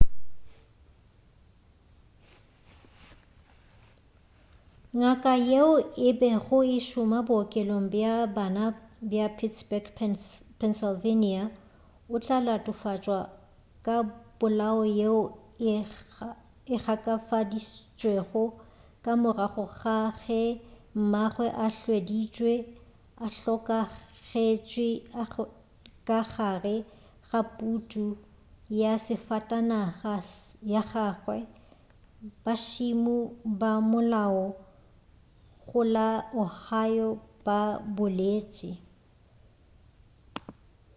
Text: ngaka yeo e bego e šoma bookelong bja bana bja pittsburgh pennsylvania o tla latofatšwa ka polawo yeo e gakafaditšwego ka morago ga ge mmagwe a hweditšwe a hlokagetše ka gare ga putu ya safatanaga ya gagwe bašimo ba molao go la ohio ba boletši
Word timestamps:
ngaka 4.99 5.33
yeo 5.49 5.73
e 6.07 6.09
bego 6.19 6.57
e 6.75 6.77
šoma 6.89 7.19
bookelong 7.27 7.87
bja 7.93 8.13
bana 8.35 8.65
bja 9.09 9.25
pittsburgh 9.37 9.89
pennsylvania 10.59 11.43
o 12.13 12.15
tla 12.23 12.37
latofatšwa 12.47 13.19
ka 13.85 13.95
polawo 14.39 14.83
yeo 14.99 15.21
e 15.73 15.75
gakafaditšwego 16.79 18.43
ka 19.03 19.11
morago 19.23 19.63
ga 19.79 19.97
ge 20.23 20.41
mmagwe 20.99 21.47
a 21.65 21.67
hweditšwe 21.79 22.53
a 23.25 23.27
hlokagetše 23.35 24.87
ka 26.07 26.17
gare 26.33 26.75
ga 27.29 27.41
putu 27.57 28.05
ya 28.81 28.91
safatanaga 29.05 30.15
ya 30.71 30.81
gagwe 30.91 31.37
bašimo 32.45 33.15
ba 33.59 33.71
molao 33.91 34.43
go 35.67 35.81
la 35.95 36.07
ohio 36.43 37.09
ba 37.45 37.57
boletši 37.95 38.71